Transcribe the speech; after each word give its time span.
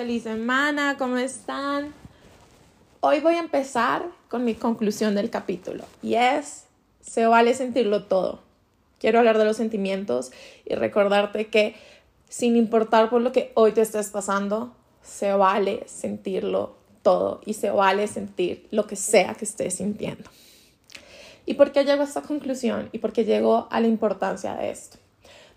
feliz 0.00 0.22
semana, 0.22 0.96
¿cómo 0.96 1.18
están? 1.18 1.92
Hoy 3.00 3.20
voy 3.20 3.34
a 3.34 3.40
empezar 3.40 4.06
con 4.30 4.46
mi 4.46 4.54
conclusión 4.54 5.14
del 5.14 5.28
capítulo 5.28 5.84
y 6.00 6.14
es, 6.14 6.64
se 7.02 7.26
vale 7.26 7.52
sentirlo 7.52 8.04
todo. 8.04 8.40
Quiero 8.98 9.18
hablar 9.18 9.36
de 9.36 9.44
los 9.44 9.58
sentimientos 9.58 10.32
y 10.64 10.74
recordarte 10.74 11.48
que 11.48 11.74
sin 12.30 12.56
importar 12.56 13.10
por 13.10 13.20
lo 13.20 13.30
que 13.30 13.52
hoy 13.54 13.72
te 13.72 13.82
estés 13.82 14.08
pasando, 14.08 14.74
se 15.02 15.34
vale 15.34 15.82
sentirlo 15.86 16.76
todo 17.02 17.42
y 17.44 17.52
se 17.52 17.68
vale 17.68 18.06
sentir 18.06 18.68
lo 18.70 18.86
que 18.86 18.96
sea 18.96 19.34
que 19.34 19.44
estés 19.44 19.74
sintiendo. 19.74 20.30
¿Y 21.44 21.54
por 21.54 21.72
qué 21.72 21.84
llego 21.84 22.00
a 22.00 22.06
esta 22.06 22.22
conclusión? 22.22 22.88
¿Y 22.92 23.00
por 23.00 23.12
qué 23.12 23.26
llego 23.26 23.68
a 23.70 23.80
la 23.80 23.86
importancia 23.86 24.54
de 24.54 24.70
esto? 24.70 24.96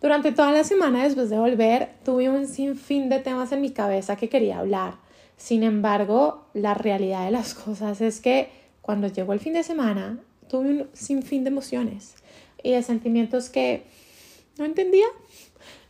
Durante 0.04 0.34
toda 0.34 0.52
la 0.52 0.66
semana 0.66 1.06
después 1.06 1.30
de 1.30 1.38
volver, 1.40 1.92
tuve 2.04 2.30
un 2.30 2.46
sinfín 2.46 3.08
de 3.08 3.20
temas 3.20 3.54
en 3.54 3.62
mi 3.62 3.72
cabeza 3.72 4.18
que 4.18 4.28
quería 4.28 4.60
hablar. 4.60 4.96
Sin 5.38 5.64
embargo, 5.64 6.44
la 6.54 6.74
realidad 6.74 7.24
de 7.24 7.32
las 7.32 7.54
cosas 7.54 8.02
es 8.02 8.20
que 8.20 8.50
cuando 8.82 9.08
llegó 9.08 9.32
el 9.32 9.40
fin 9.40 9.54
de 9.54 9.64
semana, 9.64 10.20
tuve 10.50 10.70
un 10.72 10.90
sinfín 10.92 11.46
de 11.46 11.52
emociones 11.52 12.16
y 12.62 12.72
de 12.72 12.84
sentimientos 12.84 13.50
que 13.50 13.84
no 14.58 14.66
entendía. 14.66 15.06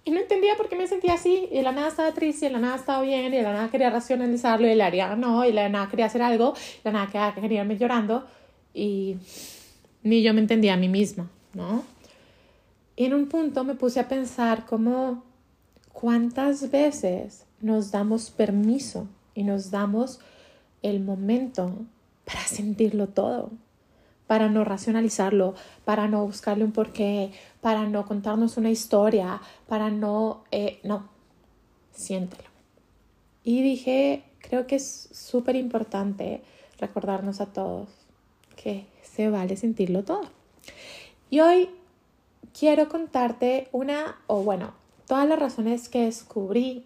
Y 0.05 0.12
no 0.12 0.20
entendía 0.20 0.55
por 0.57 0.70
qué 0.70 0.76
me 0.76 0.85
sentía 0.85 1.16
así. 1.16 1.48
Y 1.52 1.55
de 1.55 1.63
la 1.63 1.71
nada 1.71 1.88
estaba 1.88 2.12
triste, 2.12 2.45
y 2.45 2.49
de 2.49 2.54
la 2.54 2.59
nada 2.59 2.76
estaba 2.76 3.02
bien, 3.02 3.34
y 3.34 3.38
de 3.38 3.41
la 3.41 3.54
nada 3.54 3.71
quería 3.71 3.90
racionalizarlo, 3.90 4.70
y 4.70 4.76
la 4.76 4.91
nada 4.91 5.16
no, 5.16 5.43
y 5.43 5.48
de 5.48 5.54
la 5.54 5.70
nada 5.70 5.90
quería 5.90 6.05
hacer 6.05 6.21
algo, 6.21 6.54
y 6.55 6.84
de 6.84 6.91
la 6.91 7.05
nada 7.07 7.34
quería 7.34 7.62
irme 7.62 7.80
llorando. 7.80 8.27
Y 8.76 9.16
ni 10.04 10.21
yo 10.21 10.35
me 10.35 10.41
entendía 10.41 10.76
a 10.76 10.77
mí 10.77 10.88
misma, 10.88 11.32
¿no? 11.55 11.93
Y 12.96 13.06
en 13.06 13.14
un 13.14 13.28
punto 13.28 13.64
me 13.64 13.76
puse 13.76 14.00
a 14.00 14.08
pensar 14.08 14.66
como 14.66 15.24
cuántas 15.92 16.70
veces 16.70 17.46
nos 17.62 17.91
damos 17.91 18.30
permiso 18.30 19.08
y 19.34 19.44
nos 19.44 19.72
damos 19.72 20.20
el 20.82 21.00
momento 21.00 21.74
para 22.26 22.41
sentirlo 22.41 23.08
todo, 23.08 23.52
para 24.27 24.50
no 24.50 24.63
racionalizarlo, 24.63 25.55
para 25.85 26.08
no 26.08 26.26
buscarle 26.26 26.66
un 26.66 26.72
porqué, 26.72 27.32
para 27.62 27.88
no 27.88 28.05
contarnos 28.05 28.58
una 28.58 28.70
historia, 28.70 29.41
para 29.68 29.90
no, 29.90 30.44
eh, 30.52 30.80
no, 30.84 31.10
siéntelo. 31.94 32.50
Y 33.44 33.62
dije, 33.62 34.24
creo 34.40 34.68
que 34.68 34.76
es 34.76 35.10
súper 35.12 35.55
importante 35.55 36.41
recordarnos 36.80 37.41
a 37.41 37.48
todos 37.48 37.90
que 38.55 38.85
se 39.02 39.30
vale 39.30 39.57
sentirlo 39.57 40.04
todo. 40.04 40.24
Y 41.30 41.40
hoy 41.40 41.70
quiero 42.57 42.90
contarte 42.90 43.68
una, 43.71 44.18
o 44.27 44.43
bueno, 44.43 44.73
todas 45.07 45.27
las 45.27 45.40
razones 45.40 45.90
que 45.90 46.05
descubrí 46.05 46.85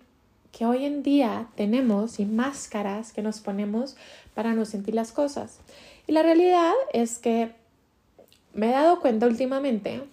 que 0.52 0.66
hoy 0.66 0.86
en 0.86 1.04
día 1.04 1.48
tenemos 1.56 2.20
y 2.20 2.26
máscaras 2.26 3.14
que 3.14 3.22
nos 3.22 3.42
ponemos 3.42 3.96
para 4.34 4.54
no 4.54 4.66
sentir 4.66 4.96
las 4.96 5.12
cosas. 5.12 5.60
Y 6.08 6.14
la 6.14 6.24
realidad 6.24 6.74
es 6.94 7.20
que 7.20 7.52
me 8.54 8.70
he 8.70 8.72
dado 8.72 9.00
cuenta 9.00 9.28
últimamente 9.28 10.04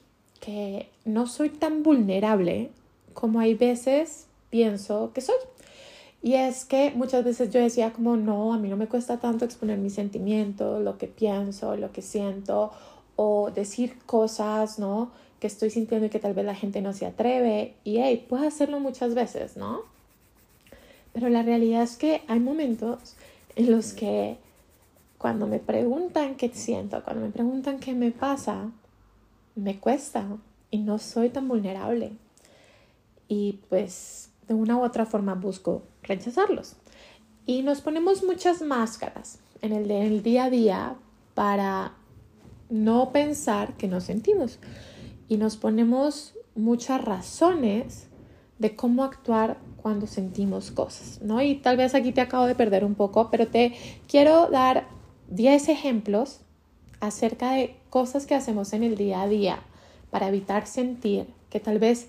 que 0.41 0.91
no 1.05 1.27
soy 1.27 1.49
tan 1.49 1.83
vulnerable 1.83 2.71
como 3.15 3.41
hay 3.41 3.55
veces 3.55 4.27
pienso 4.51 5.13
que 5.15 5.21
soy. 5.21 5.37
Y 6.23 6.35
es 6.35 6.65
que 6.65 6.93
muchas 6.95 7.25
veces 7.25 7.51
yo 7.51 7.61
decía 7.61 7.93
como, 7.93 8.17
no, 8.17 8.55
a 8.55 8.59
mí 8.59 8.69
no 8.69 8.77
me 8.77 8.89
cuesta 8.89 9.19
tanto 9.19 9.45
exponer 9.45 9.79
mis 9.79 9.95
sentimientos, 9.95 10.83
lo 10.83 10.99
que 10.99 11.07
pienso, 11.07 11.77
lo 11.77 11.93
que 11.93 12.03
siento, 12.03 12.73
o 13.17 13.51
decir 13.51 13.99
cosas, 14.07 14.79
¿no? 14.79 15.11
Que 15.45 15.49
estoy 15.49 15.69
sintiendo 15.69 16.07
y 16.07 16.09
que 16.09 16.21
tal 16.21 16.33
vez 16.33 16.47
la 16.47 16.55
gente 16.55 16.81
no 16.81 16.95
se 16.95 17.05
atreve. 17.05 17.75
Y 17.85 17.99
hey, 17.99 18.25
puedo 18.31 18.49
hacerlo 18.49 18.81
muchas 18.81 19.15
veces, 19.15 19.59
¿no? 19.59 19.83
Pero 21.13 21.29
la 21.29 21.43
realidad 21.43 21.83
es 21.83 21.97
que 21.99 22.23
hay 22.29 22.41
momentos 22.41 23.15
en 23.55 23.71
los 23.71 23.93
que 23.93 24.39
cuando 25.19 25.47
me 25.47 25.59
preguntan 25.59 26.37
qué 26.37 26.49
siento, 26.49 27.05
cuando 27.05 27.27
me 27.27 27.31
preguntan 27.31 27.79
qué 27.79 27.93
me 27.93 28.11
pasa, 28.11 28.71
me 29.55 29.79
cuesta 29.79 30.25
y 30.71 30.79
no 30.79 30.99
soy 30.99 31.29
tan 31.29 31.47
vulnerable. 31.47 32.13
Y 33.29 33.61
pues 33.69 34.31
de 34.49 34.55
una 34.55 34.79
u 34.79 34.83
otra 34.83 35.05
forma 35.05 35.35
busco 35.35 35.83
rechazarlos. 36.05 36.77
Y 37.45 37.61
nos 37.61 37.83
ponemos 37.83 38.25
muchas 38.25 38.63
máscaras 38.63 39.41
en 39.61 39.75
el, 39.75 39.91
en 39.91 40.05
el 40.05 40.23
día 40.23 40.45
a 40.45 40.51
día 40.51 40.95
para 41.35 41.93
no 42.71 43.13
pensar 43.13 43.75
que 43.75 43.89
nos 43.89 44.05
sentimos 44.05 44.59
y 45.35 45.37
nos 45.37 45.57
ponemos 45.57 46.35
muchas 46.55 47.05
razones 47.05 48.07
de 48.61 48.77
cómo 48.77 49.03
actuar 49.03 49.59
cuando 49.83 50.07
sentimos 50.07 50.71
cosas, 50.71 51.21
¿no? 51.23 51.43
Y 51.43 51.57
tal 51.57 51.77
vez 51.77 51.97
aquí 51.97 52.13
te 52.13 52.21
acabo 52.21 52.47
de 52.47 52.55
perder 52.55 52.85
un 52.85 52.95
poco, 52.95 53.31
pero 53.33 53.49
te 53.49 53.75
quiero 54.07 54.47
dar 54.47 54.87
10 55.31 55.69
ejemplos 55.71 56.39
acerca 57.01 57.51
de 57.55 57.75
cosas 57.91 58.27
que 58.27 58.37
hacemos 58.37 58.73
en 58.75 58.85
el 58.85 58.97
día 58.97 59.23
a 59.23 59.29
día 59.29 59.59
para 60.13 60.29
evitar 60.29 60.69
sentir 60.69 61.27
que 61.51 61.59
tal 61.59 61.81
vez 61.81 62.07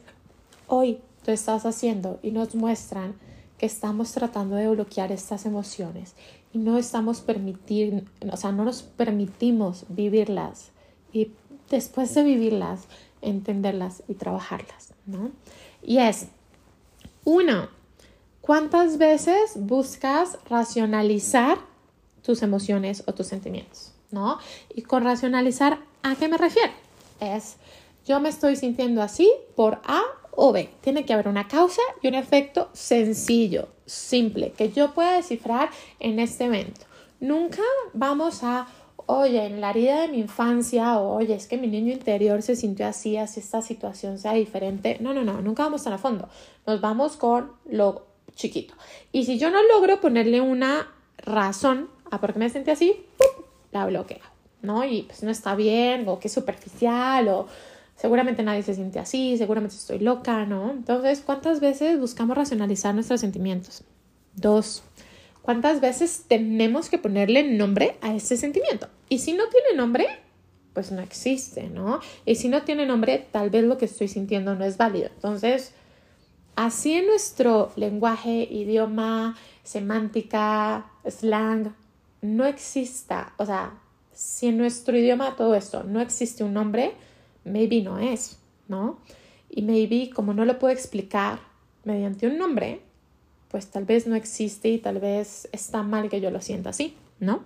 hoy 0.68 1.00
tú 1.24 1.31
estás 1.31 1.66
haciendo 1.66 2.19
y 2.22 2.30
nos 2.30 2.53
muestran 2.53 3.16
que 3.58 3.66
estamos 3.66 4.12
tratando 4.12 4.56
de 4.56 4.69
bloquear 4.69 5.12
estas 5.12 5.47
emociones 5.47 6.14
y 6.53 6.59
no 6.59 6.78
estamos 6.78 7.22
permitir, 7.22 8.06
o 8.31 8.38
sea, 8.38 8.52
no 8.52 8.66
nos 8.66 8.84
permitimos 8.84 9.85
vivirlas 9.90 10.69
y 11.12 11.31
después 11.72 12.14
de 12.14 12.24
vivirlas 12.24 12.88
entenderlas 13.25 14.03
y 14.08 14.16
trabajarlas, 14.16 14.94
¿no? 15.06 15.31
Y 15.81 16.00
es, 16.00 16.28
uno, 17.24 17.69
¿cuántas 18.41 18.97
veces 18.97 19.53
buscas 19.56 20.38
racionalizar 20.50 21.58
tus 22.22 22.41
emociones 22.41 23.03
o 23.06 23.14
tus 23.14 23.28
sentimientos, 23.28 23.91
¿no? 24.12 24.40
Y 24.74 24.81
con 24.81 25.03
racionalizar, 25.03 25.80
¿a 26.03 26.16
qué 26.16 26.28
me 26.28 26.38
refiero? 26.38 26.72
Es, 27.19 27.58
yo 28.06 28.19
me 28.19 28.30
estoy 28.30 28.56
sintiendo 28.56 29.02
así 29.02 29.31
por 29.56 29.81
A 29.85 30.02
o 30.31 30.52
B. 30.52 30.69
Tiene 30.81 31.06
que 31.06 31.14
haber 31.14 31.28
una 31.28 31.47
causa 31.47 31.81
y 32.02 32.08
un 32.08 32.16
efecto 32.16 32.69
sencillo, 32.74 33.69
simple, 33.85 34.52
que 34.52 34.72
yo 34.72 34.94
pueda 34.94 35.14
descifrar 35.14 35.69
en 36.00 36.19
este 36.19 36.46
evento. 36.46 36.81
Nunca 37.19 37.62
vamos 37.94 38.44
a 38.44 38.68
oye, 39.08 39.46
en 39.46 39.62
la 39.62 39.70
herida 39.70 40.02
de 40.02 40.08
mi 40.08 40.20
infancia, 40.20 40.98
o 41.00 41.16
oye, 41.16 41.36
es 41.36 41.48
que 41.48 41.58
mi 41.58 41.68
niño 41.68 41.94
interior 41.94 42.42
se 42.42 42.56
sintió 42.56 42.88
así, 42.88 43.18
así 43.18 43.40
esta 43.40 43.62
situación 43.62 44.18
sea 44.18 44.34
diferente. 44.34 44.98
No, 45.00 45.14
no, 45.14 45.24
no, 45.24 45.42
nunca 45.42 45.64
vamos 45.64 45.84
tan 45.84 45.94
a 45.94 45.98
fondo. 45.98 46.30
Nos 46.66 46.82
vamos 46.82 47.18
con 47.18 47.52
lo 47.70 48.06
chiquito. 48.36 48.74
Y 49.12 49.26
si 49.26 49.38
yo 49.38 49.50
no 49.50 49.62
logro 49.64 50.02
ponerle 50.02 50.42
una 50.42 50.92
razón 51.18 51.90
a 52.12 52.20
por 52.20 52.34
qué 52.34 52.40
me 52.40 52.50
sentí 52.50 52.72
así, 52.72 53.06
la 53.72 53.86
bloqueo, 53.86 54.20
¿no? 54.62 54.84
Y 54.86 55.04
pues 55.04 55.24
no 55.24 55.32
está 55.32 55.56
bien, 55.56 56.08
o 56.08 56.20
que 56.20 56.28
es 56.28 56.34
superficial, 56.34 57.28
o 57.28 57.48
seguramente 57.96 58.44
nadie 58.44 58.64
se 58.64 58.76
siente 58.76 59.00
así, 59.00 59.38
seguramente 59.38 59.76
estoy 59.76 60.00
loca, 60.00 60.46
¿no? 60.46 60.72
Entonces, 60.72 61.22
¿cuántas 61.26 61.60
veces 61.60 62.00
buscamos 62.00 62.38
racionalizar 62.38 62.94
nuestros 62.94 63.22
sentimientos? 63.22 63.84
Dos. 64.36 64.84
¿Cuántas 65.42 65.80
veces 65.80 66.26
tenemos 66.28 66.90
que 66.90 66.98
ponerle 66.98 67.44
nombre 67.44 67.98
a 68.02 68.16
ese 68.16 68.36
sentimiento? 68.36 68.88
Y 69.10 69.20
si 69.20 69.34
no 69.34 69.44
tiene 69.50 69.78
nombre, 69.78 70.08
pues 70.74 70.92
no 70.92 71.02
existe, 71.02 71.70
¿no? 71.70 72.00
Y 72.26 72.36
si 72.36 72.50
no 72.50 72.64
tiene 72.64 72.86
nombre, 72.86 73.28
tal 73.32 73.50
vez 73.50 73.64
lo 73.64 73.78
que 73.78 73.86
estoy 73.86 74.08
sintiendo 74.08 74.56
no 74.56 74.66
es 74.66 74.78
válido. 74.78 75.10
Entonces, 75.16 75.74
así 76.56 76.94
en 76.94 77.08
nuestro 77.08 77.72
lenguaje, 77.76 78.48
idioma, 78.50 79.38
semántica, 79.64 80.86
slang, 81.10 81.74
no 82.22 82.46
exista, 82.46 83.34
o 83.38 83.46
sea, 83.46 83.80
si 84.14 84.48
en 84.48 84.58
nuestro 84.58 84.98
idioma 84.98 85.36
todo 85.36 85.56
esto 85.56 85.84
no 85.84 86.02
existe 86.02 86.44
un 86.44 86.54
nombre, 86.54 86.94
maybe 87.44 87.82
no 87.82 88.00
es, 88.00 88.40
¿no? 88.68 89.00
Y 89.50 89.62
maybe 89.62 90.09
como 90.09 90.34
no 90.34 90.46
lo 90.46 90.58
puedo 90.58 90.74
explicar 90.74 91.40
mediante 91.84 92.28
un 92.28 92.38
nombre, 92.38 92.82
pues 93.50 93.68
tal 93.68 93.85
vez 93.85 94.08
no 94.08 94.16
existe 94.16 94.70
y 94.70 94.79
tal 94.79 95.00
vez 95.00 95.47
está 95.52 95.84
mal 95.84 96.09
que 96.09 96.22
yo 96.22 96.32
lo 96.32 96.41
sienta 96.41 96.72
así, 96.72 96.96
¿no? 97.20 97.44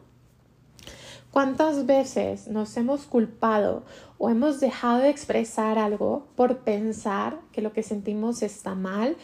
¿Cuántas 1.31 1.85
veces 1.85 2.47
nos 2.47 2.75
hemos 2.75 3.05
culpado 3.05 3.83
o 4.17 4.31
hemos 4.31 4.59
dejado 4.59 4.97
de 4.99 5.09
expresar 5.09 5.77
algo 5.77 6.25
por 6.35 6.59
pensar 6.59 7.37
que 7.51 7.61
lo 7.61 7.71
que 7.71 7.83
sentimos 7.83 8.41
está 8.41 8.73
mal, 8.73 9.15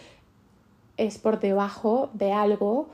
es 0.98 1.18
por 1.18 1.40
debajo 1.40 2.12
de 2.14 2.32
algo? 2.32 2.90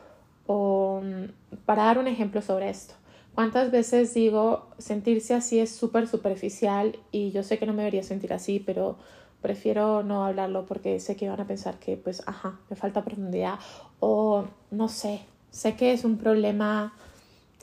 O 0.47 1.01
mm, 1.03 1.57
para 1.65 1.83
dar 1.83 1.97
un 1.97 2.07
ejemplo 2.07 2.41
sobre 2.41 2.69
esto, 2.69 2.93
¿cuántas 3.35 3.69
veces 3.69 4.13
digo 4.13 4.67
sentirse 4.77 5.33
así 5.33 5.59
es 5.59 5.75
súper 5.75 6.07
superficial 6.07 6.97
y 7.11 7.31
yo 7.31 7.43
sé 7.43 7.59
que 7.59 7.65
no 7.65 7.73
me 7.73 7.79
debería 7.79 8.03
sentir 8.03 8.31
así, 8.31 8.59
pero 8.59 8.95
prefiero 9.41 10.03
no 10.03 10.25
hablarlo 10.25 10.65
porque 10.65 11.01
sé 11.01 11.17
que 11.17 11.27
van 11.27 11.41
a 11.41 11.47
pensar 11.47 11.79
que 11.79 11.97
pues, 11.97 12.23
ajá, 12.27 12.59
me 12.69 12.77
falta 12.77 13.03
profundidad 13.03 13.59
o 13.99 14.45
no 14.71 14.87
sé, 14.87 15.19
sé 15.49 15.75
que 15.75 15.91
es 15.91 16.05
un 16.05 16.17
problema 16.17 16.93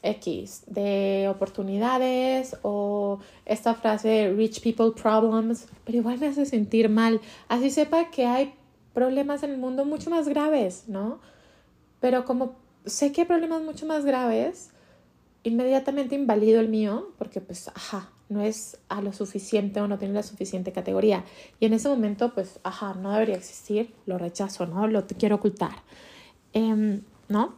X 0.03 0.65
de 0.67 1.27
oportunidades 1.31 2.57
o 2.63 3.21
esta 3.45 3.75
frase 3.75 4.33
rich 4.37 4.63
people 4.63 4.93
problems, 5.01 5.67
pero 5.85 5.99
igual 5.99 6.19
me 6.19 6.27
hace 6.27 6.47
sentir 6.47 6.89
mal. 6.89 7.21
Así 7.49 7.71
sepa 7.71 8.11
que 8.11 8.27
hay 8.27 8.55
problemas 8.95 9.43
en 9.43 9.51
el 9.51 9.59
mundo 9.59 9.85
mucho 9.85 10.11
más 10.11 10.29
graves, 10.29 10.85
¿no? 10.89 11.21
pero 12.01 12.25
como 12.25 12.57
sé 12.87 13.13
que 13.13 13.23
hay 13.23 13.27
problemas 13.27 13.63
mucho 13.63 13.87
más 13.87 14.05
graves, 14.05 14.71
inmediatamente 15.43 16.15
invalido 16.15 16.61
el 16.61 16.69
mío, 16.69 17.13
porque 17.19 17.41
pues, 17.41 17.69
ajá, 17.69 18.11
no 18.29 18.43
es 18.43 18.79
a 18.89 19.01
lo 19.01 19.13
suficiente 19.13 19.81
o 19.81 19.89
no 19.89 19.99
tiene 19.99 20.15
la 20.15 20.23
suficiente 20.23 20.73
categoría. 20.73 21.25
Y 21.61 21.67
en 21.67 21.73
ese 21.73 21.89
momento, 21.89 22.35
pues, 22.35 22.61
ajá, 22.63 22.95
no 22.95 23.13
debería 23.13 23.37
existir, 23.37 23.95
lo 24.07 24.19
rechazo, 24.19 24.67
¿no? 24.67 24.87
Lo 24.87 25.07
quiero 25.07 25.37
ocultar, 25.37 25.83
em, 26.53 27.03
¿no? 27.29 27.55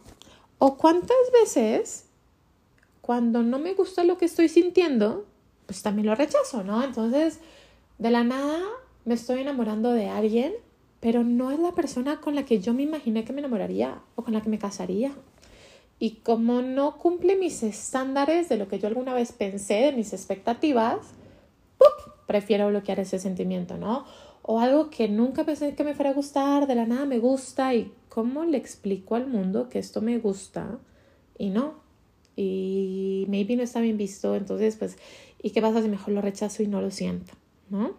O 0.59 0.77
cuántas 0.77 1.17
veces, 1.33 2.07
cuando 3.00 3.43
no 3.43 3.58
me 3.58 3.75
gusta 3.75 4.05
lo 4.05 4.19
que 4.19 4.25
estoy 4.25 4.49
sintiendo, 4.49 5.26
pues 5.67 5.82
también 5.82 6.06
lo 6.06 6.14
rechazo, 6.14 6.64
¿no? 6.64 6.82
Entonces, 6.82 7.41
de 7.99 8.11
la 8.11 8.25
nada 8.25 8.61
me 9.05 9.14
estoy 9.14 9.41
enamorando 9.41 9.93
de 9.93 10.08
alguien, 10.08 10.52
pero 11.00 11.25
no 11.25 11.50
es 11.50 11.58
la 11.58 11.73
persona 11.73 12.20
con 12.20 12.35
la 12.35 12.44
que 12.44 12.61
yo 12.61 12.75
me 12.75 12.82
imaginé 12.82 13.25
que 13.25 13.32
me 13.32 13.41
enamoraría 13.41 14.00
o 14.17 14.23
con 14.23 14.35
la 14.35 14.43
que 14.43 14.50
me 14.50 14.58
casaría. 14.58 15.12
Y 15.99 16.17
como 16.23 16.62
no 16.62 16.97
cumple 16.97 17.37
mis 17.37 17.62
estándares 17.62 18.49
de 18.49 18.56
lo 18.56 18.69
que 18.69 18.79
yo 18.79 18.88
alguna 18.88 19.14
vez 19.14 19.32
pensé, 19.32 19.75
de 19.75 19.93
mis 19.93 20.12
expectativas, 20.12 20.99
prefiero 22.26 22.69
bloquear 22.69 23.00
ese 23.00 23.19
sentimiento, 23.19 23.76
¿no? 23.76 24.05
O 24.43 24.61
algo 24.61 24.88
que 24.88 25.08
nunca 25.08 25.44
pensé 25.44 25.75
que 25.75 25.85
me 25.85 25.94
fuera 25.94 26.11
a 26.11 26.14
gustar, 26.14 26.67
de 26.67 26.75
la 26.75 26.87
nada 26.87 27.05
me 27.05 27.19
gusta 27.19 27.75
y 27.75 27.93
cómo 28.08 28.44
le 28.44 28.56
explico 28.56 29.14
al 29.14 29.26
mundo 29.26 29.69
que 29.69 29.79
esto 29.79 30.00
me 30.00 30.19
gusta 30.19 30.79
y 31.37 31.50
no. 31.50 31.75
Y 32.43 33.27
maybe 33.29 33.55
no 33.55 33.63
está 33.63 33.83
bien 33.83 33.99
visto, 33.99 34.35
entonces 34.35 34.77
pues, 34.77 34.97
¿y 35.43 35.51
qué 35.51 35.61
pasa 35.61 35.83
si 35.83 35.89
mejor 35.89 36.15
lo 36.15 36.23
rechazo 36.23 36.63
y 36.63 36.69
no 36.69 36.81
lo 36.81 36.91
siento, 36.91 37.35
¿no? 37.69 37.93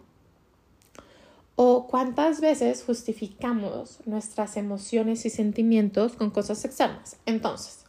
O 1.54 1.86
cuántas 1.86 2.40
veces 2.40 2.82
justificamos 2.82 4.00
nuestras 4.04 4.56
emociones 4.56 5.24
y 5.26 5.30
sentimientos 5.30 6.14
con 6.14 6.30
cosas 6.30 6.64
externas. 6.64 7.18
Entonces, 7.24 7.84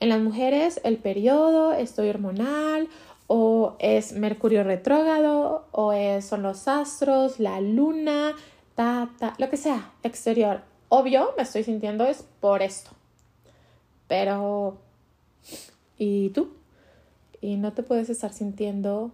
en 0.00 0.08
las 0.08 0.22
mujeres 0.22 0.80
el 0.82 0.96
periodo, 0.96 1.74
estoy 1.74 2.08
hormonal, 2.08 2.88
o 3.26 3.76
es 3.78 4.14
Mercurio 4.14 4.64
retrógrado, 4.64 5.66
o 5.72 5.92
es, 5.92 6.24
son 6.24 6.42
los 6.42 6.68
astros, 6.68 7.38
la 7.38 7.60
luna, 7.60 8.34
ta, 8.76 9.10
ta, 9.18 9.34
lo 9.36 9.50
que 9.50 9.58
sea, 9.58 9.92
exterior. 10.02 10.62
Obvio, 10.88 11.34
me 11.36 11.42
estoy 11.42 11.64
sintiendo 11.64 12.06
es 12.06 12.24
por 12.40 12.62
esto. 12.62 12.92
Pero, 14.08 14.78
¿y 16.02 16.30
tú? 16.30 16.48
Y 17.40 17.56
no 17.56 17.72
te 17.72 17.84
puedes 17.84 18.10
estar 18.10 18.32
sintiendo 18.32 19.12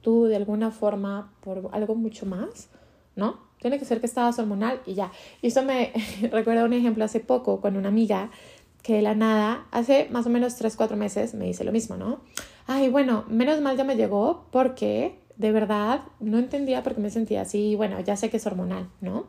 tú 0.00 0.24
de 0.24 0.36
alguna 0.36 0.70
forma 0.70 1.30
por 1.42 1.68
algo 1.72 1.94
mucho 1.94 2.24
más, 2.24 2.68
¿no? 3.16 3.38
Tiene 3.60 3.78
que 3.78 3.84
ser 3.84 4.00
que 4.00 4.06
estabas 4.06 4.38
hormonal 4.38 4.80
y 4.86 4.94
ya. 4.94 5.12
Y 5.42 5.48
eso 5.48 5.62
me 5.62 5.92
recuerda 6.32 6.64
un 6.64 6.72
ejemplo 6.72 7.04
hace 7.04 7.20
poco 7.20 7.60
con 7.60 7.76
una 7.76 7.88
amiga 7.88 8.30
que 8.82 8.94
de 8.94 9.02
la 9.02 9.14
nada, 9.14 9.66
hace 9.72 10.08
más 10.10 10.24
o 10.24 10.30
menos 10.30 10.56
3, 10.56 10.74
4 10.74 10.96
meses 10.96 11.34
me 11.34 11.44
dice 11.44 11.64
lo 11.64 11.72
mismo, 11.72 11.96
¿no? 11.98 12.20
Ay, 12.66 12.88
bueno, 12.88 13.26
menos 13.28 13.60
mal 13.60 13.76
ya 13.76 13.84
me 13.84 13.96
llegó 13.96 14.46
porque 14.50 15.18
de 15.36 15.52
verdad 15.52 16.00
no 16.18 16.38
entendía 16.38 16.82
por 16.82 16.94
qué 16.94 17.02
me 17.02 17.10
sentía 17.10 17.42
así. 17.42 17.76
Bueno, 17.76 18.00
ya 18.00 18.16
sé 18.16 18.30
que 18.30 18.38
es 18.38 18.46
hormonal, 18.46 18.88
¿no? 19.02 19.26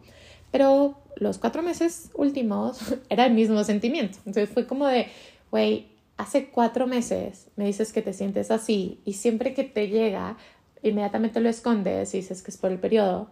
Pero 0.51 0.95
los 1.17 1.37
cuatro 1.37 1.63
meses 1.63 2.11
últimos 2.13 2.79
era 3.09 3.25
el 3.25 3.33
mismo 3.33 3.61
sentimiento. 3.65 4.19
Entonces 4.19 4.47
fue 4.47 4.65
como 4.65 4.87
de, 4.87 5.07
güey, 5.51 5.90
hace 6.21 6.49
cuatro 6.49 6.85
meses 6.85 7.47
me 7.55 7.65
dices 7.65 7.91
que 7.91 8.01
te 8.01 8.13
sientes 8.13 8.51
así 8.51 9.01
y 9.05 9.13
siempre 9.13 9.53
que 9.53 9.63
te 9.63 9.87
llega, 9.87 10.37
inmediatamente 10.83 11.39
lo 11.39 11.49
escondes 11.49 12.13
y 12.13 12.17
dices 12.17 12.43
que 12.43 12.51
es 12.51 12.57
por 12.57 12.71
el 12.71 12.79
periodo. 12.79 13.29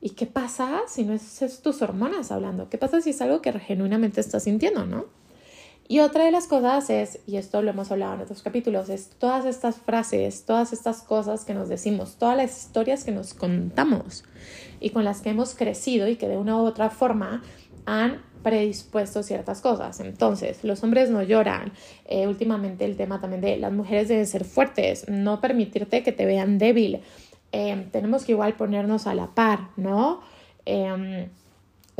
¿Y 0.00 0.10
qué 0.10 0.24
pasa 0.24 0.80
si 0.88 1.04
no 1.04 1.12
es, 1.12 1.60
tus 1.62 1.82
hormonas 1.82 2.32
hablando? 2.32 2.70
¿Qué 2.70 2.78
pasa 2.78 3.02
si 3.02 3.10
es 3.10 3.20
algo 3.20 3.42
que 3.42 3.52
genuinamente 3.52 4.22
estás 4.22 4.44
sintiendo, 4.44 4.86
no? 4.86 5.04
Y 5.86 6.00
otra 6.00 6.24
de 6.24 6.30
las 6.30 6.46
cosas 6.46 6.88
es, 6.88 7.18
y 7.26 7.36
esto 7.36 7.60
lo 7.60 7.70
hemos 7.70 7.90
hablado 7.90 8.14
en 8.14 8.20
otros 8.22 8.42
capítulos, 8.42 8.88
es 8.88 9.10
todas 9.10 9.44
estas 9.44 9.76
frases, 9.76 10.46
todas 10.46 10.72
estas 10.72 11.02
cosas 11.02 11.44
que 11.44 11.52
nos 11.52 11.68
decimos, 11.68 12.16
todas 12.16 12.36
las 12.36 12.56
historias 12.58 13.04
que 13.04 13.10
nos 13.10 13.34
contamos 13.34 14.24
y 14.78 14.90
con 14.90 15.04
las 15.04 15.20
que 15.20 15.30
hemos 15.30 15.54
crecido 15.54 16.08
y 16.08 16.16
que 16.16 16.28
de 16.28 16.38
una 16.38 16.56
u 16.56 16.60
otra 16.60 16.88
forma 16.88 17.42
han 17.84 18.22
predispuesto 18.42 19.22
ciertas 19.22 19.60
cosas. 19.60 20.00
Entonces, 20.00 20.64
los 20.64 20.82
hombres 20.82 21.10
no 21.10 21.22
lloran. 21.22 21.72
Eh, 22.06 22.26
últimamente 22.26 22.84
el 22.84 22.96
tema 22.96 23.20
también 23.20 23.40
de 23.40 23.56
las 23.56 23.72
mujeres 23.72 24.08
deben 24.08 24.26
ser 24.26 24.44
fuertes, 24.44 25.08
no 25.08 25.40
permitirte 25.40 26.02
que 26.02 26.12
te 26.12 26.26
vean 26.26 26.58
débil. 26.58 27.00
Eh, 27.52 27.86
tenemos 27.92 28.24
que 28.24 28.32
igual 28.32 28.54
ponernos 28.54 29.06
a 29.06 29.14
la 29.14 29.28
par, 29.34 29.70
¿no? 29.76 30.20
Eh, 30.66 31.28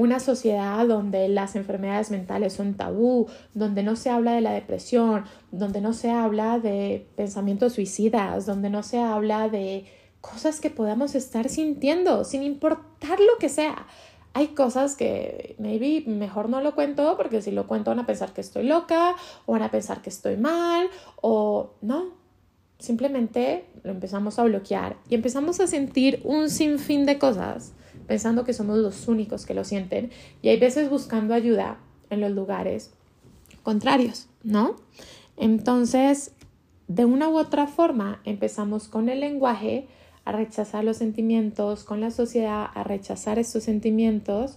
una 0.00 0.18
sociedad 0.18 0.86
donde 0.86 1.28
las 1.28 1.56
enfermedades 1.56 2.10
mentales 2.10 2.54
son 2.54 2.74
tabú, 2.74 3.28
donde 3.52 3.82
no 3.82 3.96
se 3.96 4.08
habla 4.08 4.32
de 4.32 4.40
la 4.40 4.52
depresión, 4.52 5.24
donde 5.52 5.82
no 5.82 5.92
se 5.92 6.10
habla 6.10 6.58
de 6.58 7.06
pensamientos 7.16 7.74
suicidas, 7.74 8.46
donde 8.46 8.70
no 8.70 8.82
se 8.82 8.98
habla 8.98 9.50
de 9.50 9.84
cosas 10.20 10.60
que 10.60 10.70
podamos 10.70 11.14
estar 11.14 11.48
sintiendo, 11.48 12.24
sin 12.24 12.42
importar 12.42 13.20
lo 13.20 13.38
que 13.38 13.50
sea. 13.50 13.86
Hay 14.32 14.48
cosas 14.48 14.94
que 14.94 15.56
maybe 15.58 16.04
mejor 16.06 16.48
no 16.48 16.60
lo 16.60 16.74
cuento 16.74 17.16
porque 17.16 17.42
si 17.42 17.50
lo 17.50 17.66
cuento 17.66 17.90
van 17.90 17.98
a 17.98 18.06
pensar 18.06 18.32
que 18.32 18.40
estoy 18.40 18.64
loca 18.64 19.16
o 19.46 19.52
van 19.52 19.62
a 19.62 19.70
pensar 19.70 20.02
que 20.02 20.10
estoy 20.10 20.36
mal 20.36 20.88
o 21.20 21.70
no. 21.80 22.10
Simplemente 22.78 23.66
lo 23.82 23.90
empezamos 23.90 24.38
a 24.38 24.44
bloquear 24.44 24.96
y 25.08 25.14
empezamos 25.14 25.60
a 25.60 25.66
sentir 25.66 26.20
un 26.24 26.48
sinfín 26.48 27.06
de 27.06 27.18
cosas 27.18 27.72
pensando 28.06 28.44
que 28.44 28.52
somos 28.52 28.78
los 28.78 29.08
únicos 29.08 29.46
que 29.46 29.54
lo 29.54 29.64
sienten 29.64 30.10
y 30.42 30.48
hay 30.48 30.58
veces 30.58 30.88
buscando 30.90 31.34
ayuda 31.34 31.78
en 32.08 32.20
los 32.20 32.30
lugares 32.30 32.92
contrarios, 33.62 34.28
¿no? 34.42 34.76
Entonces, 35.36 36.32
de 36.88 37.04
una 37.04 37.28
u 37.28 37.38
otra 37.38 37.66
forma, 37.66 38.20
empezamos 38.24 38.88
con 38.88 39.08
el 39.08 39.20
lenguaje 39.20 39.86
a 40.24 40.32
rechazar 40.32 40.84
los 40.84 40.98
sentimientos, 40.98 41.84
con 41.84 42.00
la 42.00 42.10
sociedad 42.10 42.68
a 42.74 42.84
rechazar 42.84 43.38
estos 43.38 43.64
sentimientos 43.64 44.56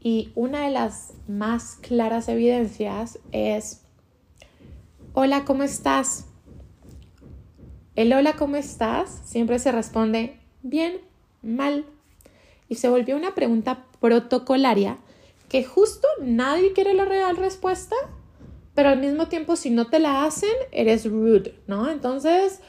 y 0.00 0.32
una 0.34 0.64
de 0.64 0.70
las 0.70 1.14
más 1.28 1.76
claras 1.76 2.28
evidencias 2.28 3.18
es, 3.32 3.82
hola, 5.14 5.44
¿cómo 5.44 5.62
estás? 5.62 6.26
El 7.96 8.12
hola, 8.12 8.34
¿cómo 8.34 8.56
estás? 8.56 9.22
Siempre 9.24 9.58
se 9.58 9.72
responde 9.72 10.36
bien, 10.62 10.98
mal, 11.42 11.86
y 12.68 12.74
se 12.74 12.88
volvió 12.88 13.16
una 13.16 13.34
pregunta 13.34 13.84
protocolaria 14.00 14.98
que 15.48 15.64
justo 15.64 16.08
nadie 16.20 16.72
quiere 16.72 16.94
la 16.94 17.04
real 17.04 17.36
respuesta, 17.36 17.94
pero 18.74 18.88
al 18.88 19.00
mismo 19.00 19.28
tiempo 19.28 19.56
si 19.56 19.70
no 19.70 19.86
te 19.86 20.00
la 20.00 20.24
hacen, 20.24 20.50
eres 20.72 21.08
rude, 21.08 21.54
¿no? 21.66 21.88
Entonces, 21.88 22.60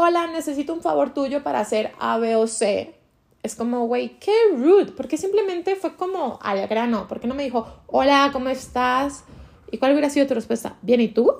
hola, 0.00 0.28
necesito 0.28 0.72
un 0.72 0.80
favor 0.80 1.12
tuyo 1.12 1.42
para 1.42 1.58
hacer 1.58 1.92
A, 1.98 2.18
B 2.18 2.36
o 2.36 2.46
C. 2.46 2.94
Es 3.42 3.56
como, 3.56 3.86
güey, 3.88 4.18
qué 4.20 4.32
rude, 4.52 4.92
porque 4.92 5.16
simplemente 5.16 5.74
fue 5.74 5.96
como 5.96 6.38
al 6.40 6.68
grano, 6.68 7.06
porque 7.08 7.26
no 7.26 7.34
me 7.34 7.42
dijo, 7.42 7.66
hola, 7.88 8.30
¿cómo 8.32 8.48
estás? 8.48 9.24
¿Y 9.72 9.78
cuál 9.78 9.92
hubiera 9.92 10.08
sido 10.08 10.28
tu 10.28 10.34
respuesta? 10.34 10.76
Bien, 10.82 11.00
¿y 11.00 11.08
tú? 11.08 11.32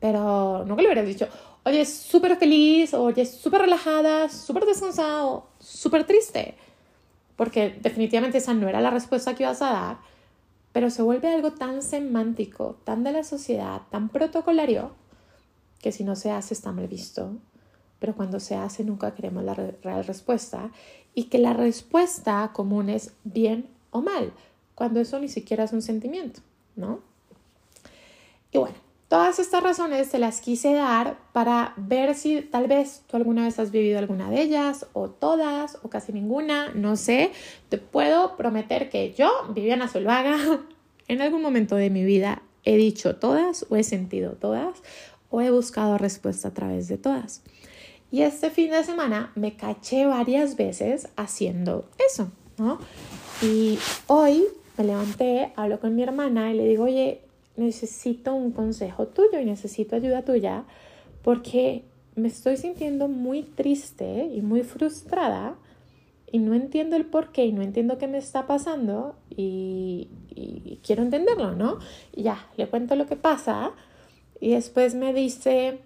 Pero 0.00 0.66
nunca 0.66 0.82
le 0.82 0.88
hubieras 0.88 1.06
dicho, 1.06 1.28
oye, 1.64 1.86
súper 1.86 2.36
feliz, 2.36 2.92
oye, 2.92 3.24
súper 3.24 3.62
relajada, 3.62 4.28
súper 4.28 4.66
descansado, 4.66 5.46
súper 5.58 6.04
triste. 6.04 6.58
Porque 7.36 7.78
definitivamente 7.80 8.36
esa 8.36 8.52
no 8.52 8.68
era 8.68 8.82
la 8.82 8.90
respuesta 8.90 9.34
que 9.34 9.44
ibas 9.44 9.62
a 9.62 9.72
dar, 9.72 9.98
pero 10.72 10.90
se 10.90 11.00
vuelve 11.00 11.32
algo 11.32 11.52
tan 11.52 11.80
semántico, 11.80 12.76
tan 12.84 13.02
de 13.02 13.12
la 13.12 13.24
sociedad, 13.24 13.80
tan 13.90 14.10
protocolario, 14.10 14.90
que 15.80 15.92
si 15.92 16.04
no 16.04 16.16
se 16.16 16.30
hace 16.30 16.54
está 16.54 16.72
mal 16.72 16.88
visto, 16.88 17.36
pero 17.98 18.14
cuando 18.14 18.40
se 18.40 18.54
hace 18.56 18.84
nunca 18.84 19.14
queremos 19.14 19.44
la 19.44 19.54
real 19.54 20.04
respuesta 20.04 20.70
y 21.14 21.24
que 21.24 21.38
la 21.38 21.52
respuesta 21.52 22.50
común 22.52 22.88
es 22.88 23.12
bien 23.24 23.68
o 23.90 24.02
mal, 24.02 24.32
cuando 24.74 25.00
eso 25.00 25.18
ni 25.18 25.28
siquiera 25.28 25.64
es 25.64 25.72
un 25.72 25.82
sentimiento, 25.82 26.40
¿no? 26.76 27.00
Y 28.52 28.58
bueno, 28.58 28.76
Todas 29.08 29.38
estas 29.38 29.62
razones 29.62 30.10
te 30.10 30.18
las 30.18 30.40
quise 30.40 30.72
dar 30.72 31.16
para 31.32 31.74
ver 31.76 32.16
si 32.16 32.42
tal 32.42 32.66
vez 32.66 33.04
tú 33.06 33.16
alguna 33.16 33.44
vez 33.44 33.56
has 33.60 33.70
vivido 33.70 34.00
alguna 34.00 34.28
de 34.30 34.42
ellas 34.42 34.86
o 34.94 35.08
todas 35.08 35.78
o 35.84 35.88
casi 35.88 36.12
ninguna, 36.12 36.72
no 36.74 36.96
sé. 36.96 37.30
Te 37.68 37.78
puedo 37.78 38.36
prometer 38.36 38.90
que 38.90 39.14
yo, 39.14 39.30
Viviana 39.50 39.86
Solvaga, 39.86 40.36
en 41.08 41.20
algún 41.20 41.40
momento 41.40 41.76
de 41.76 41.88
mi 41.88 42.04
vida 42.04 42.42
he 42.64 42.76
dicho 42.76 43.14
todas 43.14 43.64
o 43.70 43.76
he 43.76 43.84
sentido 43.84 44.32
todas 44.32 44.82
o 45.30 45.40
he 45.40 45.50
buscado 45.50 45.98
respuesta 45.98 46.48
a 46.48 46.54
través 46.54 46.88
de 46.88 46.98
todas. 46.98 47.42
Y 48.10 48.22
este 48.22 48.50
fin 48.50 48.70
de 48.70 48.84
semana 48.84 49.32
me 49.34 49.56
caché 49.56 50.06
varias 50.06 50.56
veces 50.56 51.08
haciendo 51.16 51.88
eso, 52.06 52.30
¿no? 52.56 52.78
Y 53.42 53.78
hoy 54.06 54.44
me 54.78 54.84
levanté, 54.84 55.52
hablo 55.56 55.80
con 55.80 55.94
mi 55.94 56.02
hermana 56.02 56.52
y 56.52 56.56
le 56.56 56.68
digo, 56.68 56.84
oye, 56.84 57.22
necesito 57.56 58.34
un 58.34 58.52
consejo 58.52 59.08
tuyo 59.08 59.40
y 59.40 59.44
necesito 59.44 59.96
ayuda 59.96 60.22
tuya 60.22 60.64
porque 61.22 61.84
me 62.14 62.28
estoy 62.28 62.56
sintiendo 62.56 63.08
muy 63.08 63.42
triste 63.42 64.30
y 64.32 64.40
muy 64.40 64.62
frustrada 64.62 65.56
y 66.30 66.38
no 66.38 66.54
entiendo 66.54 66.96
el 66.96 67.06
por 67.06 67.32
qué 67.32 67.46
y 67.46 67.52
no 67.52 67.62
entiendo 67.62 67.98
qué 67.98 68.06
me 68.06 68.18
está 68.18 68.46
pasando 68.46 69.16
y, 69.30 70.08
y 70.30 70.80
quiero 70.84 71.02
entenderlo, 71.02 71.52
¿no? 71.52 71.78
Y 72.14 72.22
ya, 72.22 72.46
le 72.56 72.68
cuento 72.68 72.94
lo 72.94 73.06
que 73.06 73.16
pasa 73.16 73.72
y 74.40 74.50
después 74.50 74.94
me 74.94 75.12
dice, 75.12 75.78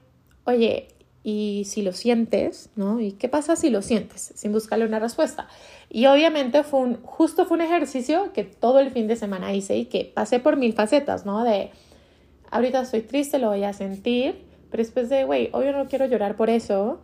oye, 0.45 0.89
y 1.23 1.65
si 1.67 1.83
lo 1.83 1.93
sientes, 1.93 2.71
¿no? 2.77 3.01
¿Y 3.01 3.13
qué 3.13 3.29
pasa 3.29 3.57
si 3.57 3.69
lo 3.71 3.83
sientes? 3.83 4.33
Sin 4.35 4.53
buscarle 4.53 4.87
una 4.87 4.99
respuesta. 4.99 5.49
Y 5.91 6.07
obviamente 6.07 6.63
fue 6.63 6.81
un, 6.81 7.03
justo 7.03 7.45
fue 7.45 7.59
un 7.59 7.63
ejercicio 7.63 8.33
que 8.33 8.45
todo 8.45 8.81
el 8.81 8.91
fin 8.91 9.07
de 9.07 9.17
semana 9.17 9.53
hice 9.53 9.77
y 9.77 9.85
que 9.87 10.11
pasé 10.13 10.41
por 10.41 10.57
mil 10.57 10.73
facetas, 10.73 11.27
¿no? 11.27 11.45
De, 11.45 11.71
ahorita 12.51 12.81
estoy 12.81 13.03
triste, 13.03 13.39
lo 13.39 13.49
voy 13.49 13.65
a 13.65 13.73
sentir, 13.73 14.45
pero 14.71 14.83
después 14.83 15.09
de, 15.09 15.25
güey, 15.25 15.51
obvio 15.53 15.73
no 15.73 15.89
quiero 15.89 16.07
llorar 16.07 16.37
por 16.37 16.49
eso, 16.49 17.01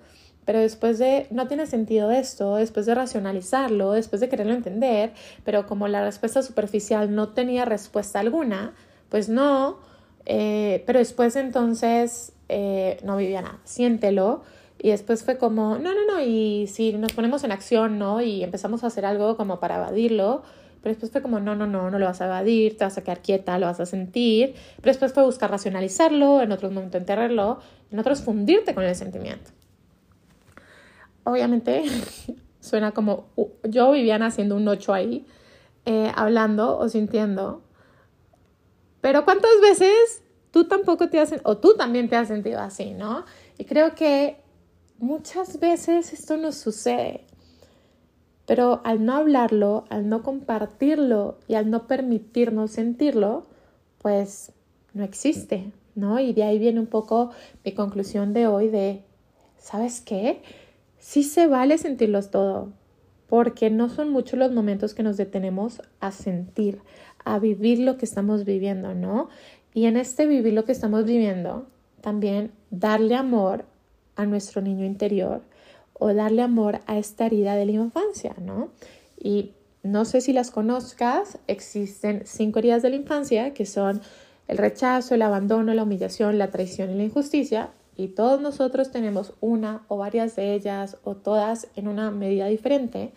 pero 0.46 0.60
después 0.60 0.98
de, 0.98 1.26
no 1.30 1.48
tiene 1.48 1.66
sentido 1.66 2.10
esto, 2.10 2.56
después 2.56 2.86
de 2.86 2.94
racionalizarlo, 2.94 3.92
después 3.92 4.20
de 4.20 4.28
quererlo 4.28 4.54
entender, 4.54 5.12
pero 5.44 5.66
como 5.66 5.88
la 5.88 6.02
respuesta 6.04 6.42
superficial 6.42 7.14
no 7.14 7.30
tenía 7.30 7.64
respuesta 7.64 8.20
alguna, 8.20 8.74
pues 9.08 9.28
no, 9.28 9.80
eh, 10.26 10.82
pero 10.86 10.98
después 10.98 11.36
entonces 11.36 12.32
eh, 12.48 12.98
no 13.04 13.16
vivía 13.16 13.42
nada, 13.42 13.58
siéntelo. 13.64 14.42
Y 14.78 14.90
después 14.90 15.24
fue 15.24 15.38
como, 15.38 15.78
no, 15.78 15.94
no, 15.94 16.04
no, 16.06 16.20
y 16.20 16.66
si 16.66 16.92
nos 16.92 17.12
ponemos 17.12 17.42
en 17.44 17.52
acción, 17.52 17.98
¿no? 17.98 18.20
Y 18.20 18.44
empezamos 18.44 18.84
a 18.84 18.88
hacer 18.88 19.06
algo 19.06 19.36
como 19.36 19.58
para 19.58 19.76
evadirlo, 19.76 20.42
pero 20.82 20.92
después 20.92 21.10
fue 21.10 21.22
como, 21.22 21.40
no, 21.40 21.56
no, 21.56 21.66
no, 21.66 21.90
no 21.90 21.98
lo 21.98 22.06
vas 22.06 22.20
a 22.20 22.26
evadir, 22.26 22.76
te 22.76 22.84
vas 22.84 22.98
a 22.98 23.02
quedar 23.02 23.22
quieta, 23.22 23.58
lo 23.58 23.66
vas 23.66 23.80
a 23.80 23.86
sentir, 23.86 24.54
pero 24.76 24.90
después 24.90 25.12
fue 25.14 25.24
buscar 25.24 25.50
racionalizarlo, 25.50 26.42
en 26.42 26.52
otros 26.52 26.72
momentos 26.72 27.00
enterrarlo, 27.00 27.58
en 27.90 27.98
otros 27.98 28.20
fundirte 28.20 28.74
con 28.74 28.84
el 28.84 28.94
sentimiento. 28.94 29.50
Obviamente 31.24 31.84
suena 32.60 32.92
como, 32.92 33.28
yo 33.64 33.90
vivía 33.92 34.16
haciendo 34.16 34.56
un 34.56 34.68
ocho 34.68 34.92
ahí, 34.92 35.26
eh, 35.86 36.12
hablando 36.14 36.78
o 36.78 36.88
sintiendo, 36.88 37.62
pero 39.06 39.24
¿cuántas 39.24 39.52
veces 39.62 40.24
tú 40.50 40.64
tampoco 40.64 41.08
te 41.08 41.20
has, 41.20 41.32
o 41.44 41.58
tú 41.58 41.76
también 41.76 42.08
te 42.08 42.16
has 42.16 42.26
sentido 42.26 42.58
así, 42.58 42.90
¿no? 42.90 43.24
Y 43.56 43.64
creo 43.64 43.94
que 43.94 44.38
muchas 44.98 45.60
veces 45.60 46.12
esto 46.12 46.36
nos 46.36 46.56
sucede, 46.56 47.24
pero 48.46 48.80
al 48.82 49.04
no 49.04 49.14
hablarlo, 49.14 49.84
al 49.90 50.08
no 50.08 50.24
compartirlo 50.24 51.38
y 51.46 51.54
al 51.54 51.70
no 51.70 51.86
permitirnos 51.86 52.72
sentirlo, 52.72 53.46
pues 54.02 54.50
no 54.92 55.04
existe, 55.04 55.70
¿no? 55.94 56.18
Y 56.18 56.32
de 56.32 56.42
ahí 56.42 56.58
viene 56.58 56.80
un 56.80 56.88
poco 56.88 57.30
mi 57.64 57.74
conclusión 57.74 58.32
de 58.32 58.48
hoy 58.48 58.70
de, 58.70 59.04
¿sabes 59.56 60.00
qué? 60.00 60.42
Sí 60.98 61.22
se 61.22 61.46
vale 61.46 61.78
sentirlos 61.78 62.32
todo, 62.32 62.72
porque 63.28 63.70
no 63.70 63.88
son 63.88 64.10
muchos 64.10 64.36
los 64.36 64.50
momentos 64.50 64.94
que 64.94 65.04
nos 65.04 65.16
detenemos 65.16 65.80
a 66.00 66.10
sentir, 66.10 66.80
a 67.26 67.40
vivir 67.40 67.80
lo 67.80 67.98
que 67.98 68.06
estamos 68.06 68.44
viviendo, 68.44 68.94
¿no? 68.94 69.28
Y 69.74 69.86
en 69.86 69.96
este 69.96 70.26
vivir 70.26 70.54
lo 70.54 70.64
que 70.64 70.72
estamos 70.72 71.04
viviendo, 71.04 71.66
también 72.00 72.52
darle 72.70 73.16
amor 73.16 73.64
a 74.14 74.24
nuestro 74.24 74.62
niño 74.62 74.86
interior 74.86 75.42
o 75.92 76.14
darle 76.14 76.42
amor 76.42 76.80
a 76.86 76.98
esta 76.98 77.26
herida 77.26 77.56
de 77.56 77.66
la 77.66 77.72
infancia, 77.72 78.34
¿no? 78.40 78.70
Y 79.18 79.52
no 79.82 80.04
sé 80.04 80.20
si 80.20 80.32
las 80.32 80.52
conozcas, 80.52 81.38
existen 81.48 82.22
cinco 82.24 82.60
heridas 82.60 82.82
de 82.82 82.90
la 82.90 82.96
infancia 82.96 83.52
que 83.54 83.66
son 83.66 84.00
el 84.46 84.56
rechazo, 84.56 85.16
el 85.16 85.22
abandono, 85.22 85.74
la 85.74 85.82
humillación, 85.82 86.38
la 86.38 86.50
traición 86.50 86.90
y 86.90 86.94
la 86.94 87.04
injusticia. 87.04 87.70
Y 87.96 88.08
todos 88.08 88.40
nosotros 88.40 88.92
tenemos 88.92 89.32
una 89.40 89.82
o 89.88 89.96
varias 89.96 90.36
de 90.36 90.54
ellas 90.54 90.96
o 91.02 91.16
todas 91.16 91.66
en 91.74 91.88
una 91.88 92.12
medida 92.12 92.46
diferente. 92.46 93.12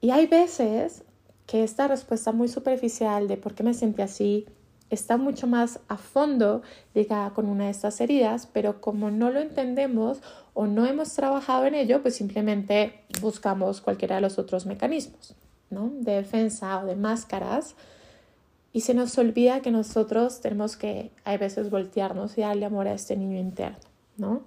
Y 0.00 0.10
hay 0.10 0.26
veces 0.26 1.04
que 1.52 1.62
esta 1.62 1.86
respuesta 1.86 2.32
muy 2.32 2.48
superficial 2.48 3.28
de 3.28 3.36
por 3.36 3.52
qué 3.52 3.62
me 3.62 3.74
sentí 3.74 4.00
así, 4.00 4.46
está 4.88 5.18
mucho 5.18 5.46
más 5.46 5.80
a 5.86 5.98
fondo 5.98 6.62
ligada 6.94 7.34
con 7.34 7.44
una 7.44 7.64
de 7.64 7.70
estas 7.72 8.00
heridas, 8.00 8.48
pero 8.50 8.80
como 8.80 9.10
no 9.10 9.30
lo 9.30 9.38
entendemos 9.38 10.22
o 10.54 10.66
no 10.66 10.86
hemos 10.86 11.12
trabajado 11.12 11.66
en 11.66 11.74
ello, 11.74 12.00
pues 12.00 12.16
simplemente 12.16 13.04
buscamos 13.20 13.82
cualquiera 13.82 14.14
de 14.14 14.22
los 14.22 14.38
otros 14.38 14.64
mecanismos, 14.64 15.34
¿no? 15.68 15.92
De 16.00 16.12
defensa 16.12 16.82
o 16.82 16.86
de 16.86 16.96
máscaras. 16.96 17.74
Y 18.72 18.80
se 18.80 18.94
nos 18.94 19.18
olvida 19.18 19.60
que 19.60 19.70
nosotros 19.70 20.40
tenemos 20.40 20.78
que, 20.78 21.10
a 21.26 21.36
veces, 21.36 21.68
voltearnos 21.68 22.38
y 22.38 22.40
darle 22.40 22.64
amor 22.64 22.88
a 22.88 22.94
este 22.94 23.14
niño 23.14 23.38
interno, 23.38 23.76
¿no? 24.16 24.40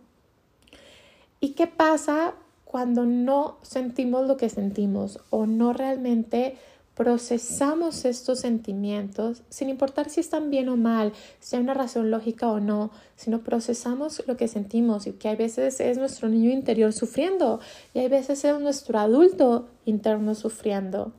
¿Y 1.40 1.50
qué 1.50 1.68
pasa 1.68 2.34
cuando 2.64 3.06
no 3.06 3.58
sentimos 3.62 4.28
lo 4.28 4.38
que 4.38 4.50
sentimos 4.50 5.20
o 5.30 5.46
no 5.46 5.72
realmente 5.72 6.58
procesamos 6.96 8.06
estos 8.06 8.40
sentimientos, 8.40 9.44
sin 9.50 9.70
importar 9.70 10.10
si 10.10 10.22
están 10.22 10.50
bien 10.50 10.70
o 10.70 10.78
mal, 10.78 11.12
si 11.42 11.56
hay 11.56 11.62
una 11.62 11.74
razón 11.74 12.10
lógica 12.10 12.48
o 12.48 12.62
no, 12.62 12.90
sino 13.18 13.44
procesamos 13.44 14.24
lo 14.28 14.38
que 14.38 14.48
sentimos 14.48 15.06
y 15.06 15.12
que 15.12 15.28
hay 15.28 15.36
veces 15.36 15.82
es 15.82 15.98
nuestro 15.98 16.30
niño 16.30 16.50
interior 16.52 16.94
sufriendo 16.94 17.60
y 17.94 18.00
hay 18.00 18.08
veces 18.08 18.44
es 18.46 18.60
nuestro 18.60 18.98
adulto 18.98 19.68
interno 19.84 20.36
sufriendo. 20.36 21.12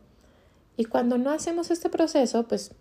Y 0.78 0.86
cuando 0.86 1.18
no 1.18 1.30
hacemos 1.30 1.70
este 1.70 1.90
proceso, 1.90 2.48
pues 2.48 2.72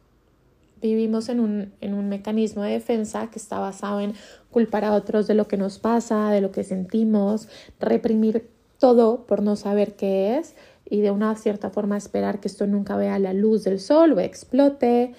vivimos 0.82 1.28
en 1.28 1.42
un, 1.42 1.74
en 1.82 1.94
un 1.94 2.08
mecanismo 2.08 2.64
de 2.64 2.72
defensa 2.72 3.30
que 3.30 3.40
está 3.40 3.60
basado 3.60 4.00
en 4.00 4.14
culpar 4.52 4.86
a 4.86 4.94
otros 4.94 5.28
de 5.28 5.34
lo 5.34 5.48
que 5.50 5.58
nos 5.58 5.80
pasa, 5.80 6.30
de 6.30 6.40
lo 6.40 6.52
que 6.52 6.64
sentimos, 6.64 7.50
reprimir 7.80 8.50
todo 8.80 9.26
por 9.26 9.42
no 9.42 9.56
saber 9.56 9.96
qué 9.96 10.38
es 10.38 10.56
y 10.90 11.02
de 11.02 11.12
una 11.12 11.36
cierta 11.36 11.70
forma 11.70 11.98
esperar 11.98 12.40
que 12.40 12.48
esto 12.48 12.68
nunca 12.68 12.96
vea 12.96 13.18
la 13.20 13.34
luz 13.34 13.64
del 13.64 13.80
sol 13.80 14.14
o 14.14 14.20
explote 14.20 15.14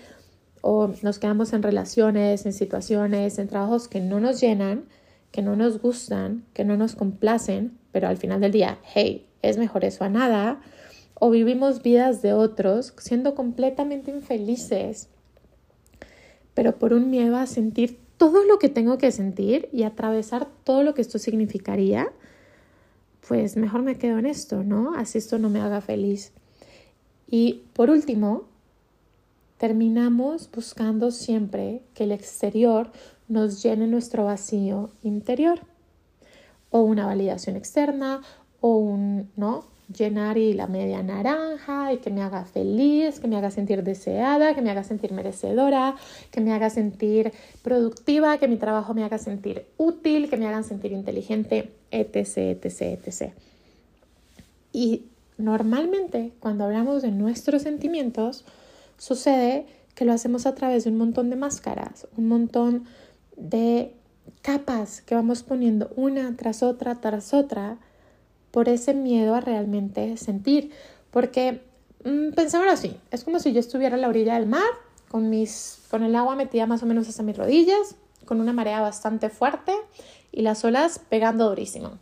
o 0.61 0.91
nos 1.03 1.19
quedamos 1.19 1.53
en 1.53 1.63
relaciones, 1.63 2.47
en 2.47 2.53
situaciones, 2.53 3.39
en 3.39 3.49
trabajos 3.49 3.89
que 3.89 4.01
no 4.01 4.21
nos 4.21 4.41
llenan, 4.41 4.85
que 5.31 5.43
no 5.43 5.55
nos 5.55 5.81
gustan, 5.81 6.45
que 6.55 6.65
no 6.65 6.77
nos 6.77 6.95
complacen, 6.95 7.79
pero 7.93 8.09
al 8.09 8.17
final 8.17 8.41
del 8.41 8.53
día, 8.53 8.79
hey, 8.95 9.27
es 9.43 9.59
mejor 9.59 9.85
eso 9.85 10.05
a 10.05 10.09
nada, 10.09 10.61
o 11.15 11.31
vivimos 11.31 11.83
vidas 11.83 12.23
de 12.23 12.33
otros 12.33 12.95
siendo 12.99 13.35
completamente 13.35 14.11
infelices, 14.11 15.09
pero 16.55 16.79
por 16.79 16.93
un 16.93 17.11
miedo 17.11 17.37
a 17.37 17.47
sentir 17.47 17.99
todo 18.17 18.45
lo 18.45 18.59
que 18.59 18.69
tengo 18.69 18.99
que 18.99 19.13
sentir 19.13 19.69
y 19.73 19.83
atravesar 19.83 20.49
todo 20.65 20.83
lo 20.83 20.95
que 20.95 21.03
esto 21.03 21.19
significaría, 21.19 22.09
pues 23.29 23.57
mejor 23.57 23.83
me 23.83 23.97
quedo 23.97 24.19
en 24.19 24.27
esto, 24.27 24.63
¿no? 24.63 24.95
Así 24.95 25.19
esto 25.19 25.39
no 25.39 25.49
me 25.49 25.61
haga 25.61 25.81
feliz. 25.81 26.33
Y 27.29 27.65
por 27.73 27.91
último, 27.91 28.45
terminamos 29.59 30.51
buscando 30.51 31.11
siempre 31.11 31.83
que 31.95 32.05
el 32.05 32.13
exterior 32.13 32.93
nos 33.29 33.63
llene 33.63 33.87
nuestro 33.87 34.25
vacío 34.25 34.91
interior 35.03 35.61
o 36.71 36.81
una 36.81 37.07
validación 37.07 37.57
externa 37.57 38.23
o 38.61 38.77
un, 38.77 39.31
¿no? 39.37 39.65
Llenar 39.95 40.37
y 40.37 40.53
la 40.53 40.67
media 40.67 41.03
naranja 41.03 41.93
y 41.93 41.99
que 41.99 42.11
me 42.11 42.23
haga 42.23 42.45
feliz, 42.45 43.21
que 43.21 43.29
me 43.29 43.37
haga 43.37 43.51
sentir 43.51 43.85
deseada, 43.85 44.55
que 44.55 44.63
me 44.63 44.71
haga 44.71 44.85
sentir 44.85 45.13
merecedora, 45.13 45.95
que 46.31 46.41
me 46.41 46.53
haga 46.53 46.71
sentir 46.71 47.33
productiva, 47.63 48.39
que 48.39 48.49
mi 48.49 48.57
trabajo 48.57 48.95
me 48.95 49.05
haga 49.05 49.19
sentir 49.19 49.67
útil, 49.77 50.29
que 50.29 50.37
me 50.37 50.47
hagan 50.47 50.65
sentir 50.65 50.93
inteligente, 50.93 51.73
etc, 51.91 52.65
etc, 52.65 52.81
etc. 53.07 53.33
Y 54.73 55.05
normalmente 55.39 56.33
cuando 56.41 56.65
hablamos 56.65 57.03
de 57.03 57.13
nuestros 57.13 57.63
sentimientos, 57.63 58.45
sucede 58.99 59.67
que 59.95 60.05
lo 60.05 60.13
hacemos 60.13 60.47
a 60.47 60.55
través 60.55 60.85
de 60.85 60.91
un 60.91 60.99
montón 60.99 61.31
de 61.31 61.37
máscaras, 61.37 62.07
un 62.17 62.29
montón 62.29 62.85
de 63.37 63.95
capas 64.43 65.01
que 65.01 65.15
vamos 65.15 65.43
poniendo 65.43 65.91
una 65.97 66.37
tras 66.37 66.63
otra, 66.63 66.97
tras 66.97 67.33
otra, 67.33 67.79
por 68.57 68.71
ese 68.71 68.95
miedo 68.95 69.35
a 69.35 69.43
realmente 69.43 70.17
sentir. 70.17 70.71
Porque 71.11 71.61
mmm, 72.05 72.31
así, 72.71 72.97
es 73.11 73.23
como 73.23 73.39
si 73.39 73.53
yo 73.53 73.61
estuviera 73.61 73.97
a 73.97 73.99
la 73.99 74.09
orilla 74.09 74.33
del 74.33 74.47
mar, 74.47 74.63
con, 75.11 75.29
mis, 75.29 75.81
con 75.91 76.03
el 76.03 76.17
agua 76.17 76.37
metida 76.37 76.67
más 76.67 76.83
o 76.83 76.87
menos 76.87 77.07
hasta 77.07 77.23
mis 77.23 77.37
rodillas, 77.37 77.97
con 78.25 78.41
una 78.41 78.55
marea 78.55 78.81
bastante 78.81 79.29
fuerte 79.29 79.75
y 80.33 80.41
las 80.41 80.65
olas 80.65 80.99
pegando 81.11 81.51
durísimo. 81.51 81.99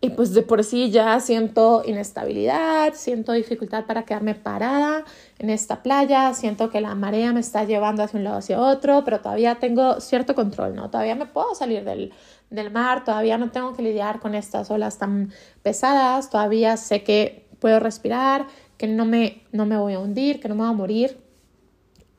Y 0.00 0.08
pues 0.08 0.32
de 0.32 0.40
por 0.40 0.64
sí 0.64 0.90
ya 0.90 1.20
siento 1.20 1.82
inestabilidad, 1.84 2.94
siento 2.94 3.32
dificultad 3.32 3.84
para 3.84 4.06
quedarme 4.06 4.34
parada 4.34 5.04
en 5.42 5.50
esta 5.50 5.82
playa, 5.82 6.32
siento 6.34 6.70
que 6.70 6.80
la 6.80 6.94
marea 6.94 7.32
me 7.32 7.40
está 7.40 7.64
llevando 7.64 8.04
hacia 8.04 8.16
un 8.16 8.24
lado 8.24 8.38
hacia 8.38 8.60
otro, 8.60 9.02
pero 9.04 9.20
todavía 9.20 9.56
tengo 9.56 10.00
cierto 10.00 10.36
control, 10.36 10.76
¿no? 10.76 10.88
Todavía 10.88 11.16
me 11.16 11.26
puedo 11.26 11.56
salir 11.56 11.82
del, 11.82 12.12
del 12.48 12.70
mar, 12.70 13.02
todavía 13.04 13.38
no 13.38 13.50
tengo 13.50 13.72
que 13.74 13.82
lidiar 13.82 14.20
con 14.20 14.36
estas 14.36 14.70
olas 14.70 14.98
tan 14.98 15.32
pesadas, 15.62 16.30
todavía 16.30 16.76
sé 16.76 17.02
que 17.02 17.48
puedo 17.58 17.80
respirar, 17.80 18.46
que 18.78 18.86
no 18.86 19.04
me, 19.04 19.42
no 19.50 19.66
me 19.66 19.76
voy 19.76 19.94
a 19.94 19.98
hundir, 19.98 20.38
que 20.38 20.48
no 20.48 20.54
me 20.54 20.62
voy 20.62 20.70
a 20.70 20.76
morir 20.76 21.20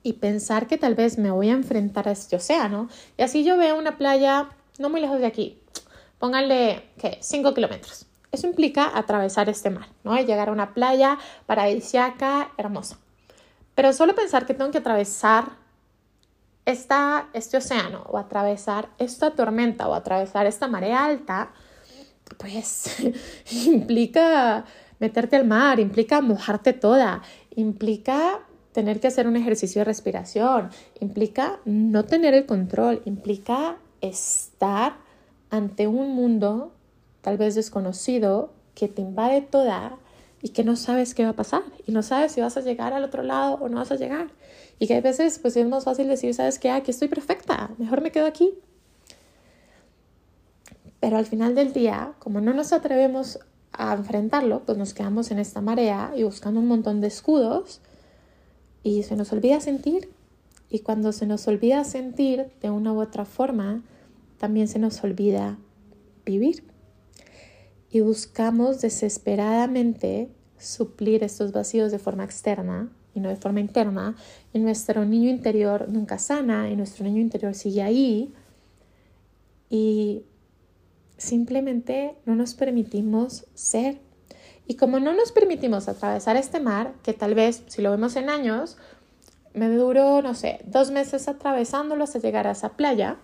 y 0.03 0.13
pensar 0.13 0.67
que 0.67 0.77
tal 0.77 0.95
vez 0.95 1.17
me 1.17 1.31
voy 1.31 1.49
a 1.49 1.53
enfrentar 1.53 2.09
a 2.09 2.11
este 2.11 2.35
océano. 2.35 2.89
Y 3.17 3.21
así 3.21 3.45
yo 3.45 3.55
veo 3.55 3.79
una 3.79 3.97
playa 3.97 4.49
no 4.79 4.89
muy 4.89 4.99
lejos 4.99 5.19
de 5.19 5.27
aquí, 5.27 5.61
pónganle 6.19 6.89
que 6.97 7.19
5 7.21 7.53
kilómetros. 7.53 8.05
eso 8.33 8.47
implica 8.47 8.91
atravesar 8.97 9.47
este 9.47 9.69
mar, 9.69 9.87
¿no? 10.03 10.19
Y 10.19 10.25
llegar 10.25 10.49
a 10.49 10.51
una 10.51 10.73
playa 10.73 11.17
paradisiaca, 11.45 12.51
hermosa. 12.57 12.97
Pero 13.75 13.93
solo 13.93 14.15
pensar 14.15 14.45
que 14.45 14.53
tengo 14.53 14.71
que 14.71 14.77
atravesar 14.77 15.51
esta, 16.65 17.29
este 17.33 17.57
océano 17.57 18.03
o 18.07 18.17
atravesar 18.17 18.89
esta 18.97 19.31
tormenta 19.31 19.87
o 19.87 19.93
atravesar 19.93 20.45
esta 20.45 20.67
marea 20.67 21.05
alta, 21.05 21.51
pues 22.37 22.85
implica 23.65 24.65
meterte 24.99 25.35
al 25.35 25.45
mar, 25.45 25.79
implica 25.79 26.21
mojarte 26.21 26.73
toda, 26.73 27.21
implica 27.55 28.39
tener 28.71 28.99
que 28.99 29.07
hacer 29.07 29.27
un 29.27 29.35
ejercicio 29.35 29.81
de 29.81 29.85
respiración, 29.85 30.69
implica 30.99 31.59
no 31.65 32.05
tener 32.05 32.33
el 32.33 32.45
control, 32.45 33.01
implica 33.05 33.77
estar 34.01 34.95
ante 35.49 35.87
un 35.87 36.15
mundo 36.15 36.73
tal 37.21 37.37
vez 37.37 37.55
desconocido 37.55 38.51
que 38.75 38.87
te 38.87 39.01
invade 39.01 39.41
toda 39.41 39.97
y 40.43 40.49
que 40.49 40.65
no 40.65 40.75
sabes 40.75 41.15
qué 41.15 41.23
va 41.23 41.29
a 41.29 41.35
pasar 41.35 41.63
y 41.87 41.93
no 41.93 42.03
sabes 42.03 42.33
si 42.33 42.41
vas 42.41 42.57
a 42.57 42.61
llegar 42.61 42.91
al 42.91 43.05
otro 43.05 43.23
lado 43.23 43.55
o 43.55 43.69
no 43.69 43.77
vas 43.77 43.91
a 43.91 43.95
llegar. 43.95 44.27
Y 44.77 44.87
que 44.87 44.97
a 44.97 45.01
veces 45.01 45.39
pues 45.39 45.55
es 45.55 45.65
más 45.65 45.85
fácil 45.85 46.09
decir, 46.09 46.33
¿sabes 46.33 46.59
qué? 46.59 46.69
Aquí 46.69 46.91
estoy 46.91 47.07
perfecta, 47.07 47.71
mejor 47.77 48.01
me 48.01 48.11
quedo 48.11 48.27
aquí. 48.27 48.53
Pero 50.99 51.17
al 51.17 51.25
final 51.25 51.55
del 51.55 51.71
día, 51.71 52.13
como 52.19 52.41
no 52.41 52.53
nos 52.53 52.73
atrevemos 52.73 53.39
a 53.71 53.93
enfrentarlo, 53.93 54.63
pues 54.65 54.77
nos 54.77 54.93
quedamos 54.93 55.31
en 55.31 55.39
esta 55.39 55.61
marea 55.61 56.11
y 56.15 56.23
buscando 56.23 56.59
un 56.59 56.67
montón 56.67 56.99
de 56.99 57.07
escudos 57.07 57.79
y 58.83 59.03
se 59.03 59.15
nos 59.15 59.31
olvida 59.31 59.61
sentir. 59.61 60.11
Y 60.69 60.79
cuando 60.79 61.13
se 61.13 61.25
nos 61.25 61.47
olvida 61.47 61.85
sentir 61.85 62.47
de 62.61 62.69
una 62.69 62.91
u 62.91 63.01
otra 63.01 63.23
forma, 63.23 63.81
también 64.39 64.67
se 64.67 64.79
nos 64.79 65.01
olvida 65.05 65.57
vivir. 66.25 66.72
Y 67.93 68.01
buscamos 68.01 68.81
desesperadamente 68.81 70.27
suplir 70.57 71.23
estos 71.23 71.51
vacíos 71.51 71.91
de 71.91 71.99
forma 71.99 72.23
externa 72.23 72.91
y 73.13 73.19
no 73.19 73.29
de 73.29 73.35
forma 73.35 73.59
interna. 73.59 74.15
Y 74.51 74.57
nuestro 74.57 75.05
niño 75.05 75.29
interior 75.29 75.87
nunca 75.89 76.17
sana 76.17 76.71
y 76.71 76.75
nuestro 76.75 77.05
niño 77.05 77.21
interior 77.21 77.53
sigue 77.53 77.83
ahí. 77.83 78.33
Y 79.69 80.23
simplemente 81.17 82.15
no 82.25 82.33
nos 82.35 82.55
permitimos 82.55 83.45
ser. 83.53 84.01
Y 84.65 84.73
como 84.73 84.99
no 84.99 85.13
nos 85.13 85.31
permitimos 85.31 85.87
atravesar 85.87 86.35
este 86.35 86.59
mar, 86.59 86.95
que 87.03 87.13
tal 87.13 87.35
vez 87.35 87.61
si 87.67 87.83
lo 87.83 87.91
vemos 87.91 88.15
en 88.15 88.27
años, 88.31 88.75
me 89.53 89.69
duró, 89.69 90.23
no 90.23 90.33
sé, 90.33 90.61
dos 90.65 90.89
meses 90.89 91.27
atravesándolo 91.27 92.05
hasta 92.05 92.17
llegar 92.17 92.47
a 92.47 92.53
esa 92.53 92.69
playa, 92.69 93.19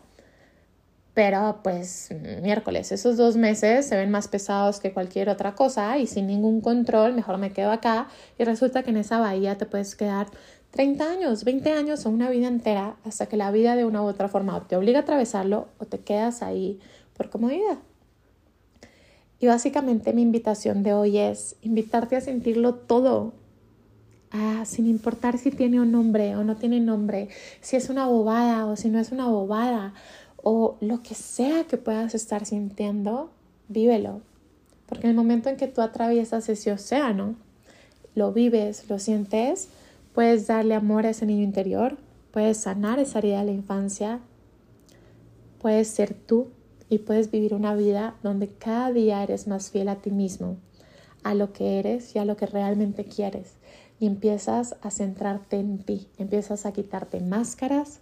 pero 1.13 1.59
pues 1.63 2.09
miércoles, 2.41 2.91
esos 2.91 3.17
dos 3.17 3.35
meses 3.35 3.85
se 3.87 3.97
ven 3.97 4.11
más 4.11 4.27
pesados 4.27 4.79
que 4.79 4.93
cualquier 4.93 5.29
otra 5.29 5.55
cosa 5.55 5.97
y 5.97 6.07
sin 6.07 6.27
ningún 6.27 6.61
control, 6.61 7.13
mejor 7.13 7.37
me 7.37 7.51
quedo 7.51 7.71
acá 7.71 8.07
y 8.37 8.43
resulta 8.43 8.83
que 8.83 8.91
en 8.91 8.97
esa 8.97 9.19
bahía 9.19 9.57
te 9.57 9.65
puedes 9.65 9.95
quedar 9.95 10.27
30 10.71 11.11
años, 11.11 11.43
20 11.43 11.73
años 11.73 12.05
o 12.05 12.09
una 12.09 12.29
vida 12.29 12.47
entera 12.47 12.95
hasta 13.03 13.25
que 13.25 13.37
la 13.37 13.51
vida 13.51 13.75
de 13.75 13.85
una 13.85 14.03
u 14.03 14.05
otra 14.05 14.29
forma 14.29 14.67
te 14.67 14.75
obliga 14.75 14.99
a 14.99 15.01
atravesarlo 15.01 15.67
o 15.79 15.85
te 15.85 15.99
quedas 15.99 16.43
ahí 16.43 16.79
por 17.17 17.29
comodidad. 17.29 17.79
Y 19.39 19.47
básicamente 19.47 20.13
mi 20.13 20.21
invitación 20.21 20.83
de 20.83 20.93
hoy 20.93 21.17
es 21.17 21.55
invitarte 21.61 22.17
a 22.17 22.21
sentirlo 22.21 22.75
todo, 22.75 23.33
sin 24.65 24.85
importar 24.85 25.37
si 25.37 25.49
tiene 25.49 25.81
un 25.81 25.91
nombre 25.91 26.35
o 26.35 26.43
no 26.43 26.55
tiene 26.55 26.79
nombre, 26.79 27.29
si 27.61 27.75
es 27.77 27.89
una 27.89 28.05
bobada 28.05 28.65
o 28.67 28.75
si 28.75 28.89
no 28.89 28.99
es 28.99 29.11
una 29.11 29.27
bobada, 29.27 29.93
o 30.51 30.77
lo 30.81 31.03
que 31.03 31.13
sea 31.13 31.65
que 31.65 31.77
puedas 31.77 32.15
estar 32.15 32.43
sintiendo, 32.43 33.29
vívelo. 33.67 34.21
Porque 34.87 35.05
en 35.05 35.11
el 35.11 35.15
momento 35.15 35.47
en 35.47 35.57
que 35.57 35.67
tú 35.67 35.81
atraviesas 35.81 36.49
ese 36.49 36.71
océano, 36.71 37.35
lo 38.15 38.33
vives, 38.33 38.89
lo 38.89 38.97
sientes, 38.97 39.67
puedes 40.11 40.47
darle 40.47 40.73
amor 40.73 41.05
a 41.05 41.11
ese 41.11 41.27
niño 41.27 41.43
interior, 41.43 41.97
puedes 42.31 42.57
sanar 42.57 42.97
esa 42.97 43.19
herida 43.19 43.41
de 43.41 43.45
la 43.45 43.51
infancia, 43.51 44.21
puedes 45.61 45.87
ser 45.87 46.15
tú 46.15 46.47
y 46.89 46.97
puedes 46.97 47.29
vivir 47.29 47.53
una 47.53 47.75
vida 47.75 48.15
donde 48.23 48.47
cada 48.47 48.91
día 48.91 49.21
eres 49.21 49.45
más 49.45 49.69
fiel 49.69 49.87
a 49.87 49.97
ti 49.97 50.09
mismo, 50.09 50.57
a 51.21 51.35
lo 51.35 51.53
que 51.53 51.77
eres 51.77 52.15
y 52.15 52.17
a 52.17 52.25
lo 52.25 52.37
que 52.37 52.47
realmente 52.47 53.05
quieres. 53.05 53.53
Y 53.99 54.07
empiezas 54.07 54.77
a 54.81 54.89
centrarte 54.89 55.59
en 55.59 55.77
ti, 55.77 56.07
empiezas 56.17 56.65
a 56.65 56.71
quitarte 56.71 57.19
máscaras, 57.19 57.99